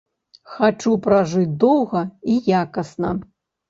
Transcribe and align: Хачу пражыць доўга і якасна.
Хачу 0.53 0.95
пражыць 1.05 1.53
доўга 1.67 2.05
і 2.31 2.43
якасна. 2.65 3.19